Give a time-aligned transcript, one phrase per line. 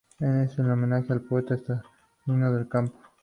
[0.19, 2.99] Es un homenaje al poeta Estanislao del Campo.